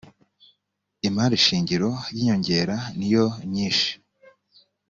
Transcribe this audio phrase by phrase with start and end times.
[1.07, 3.91] imari shingiro y ‘inyongera niyonyishi.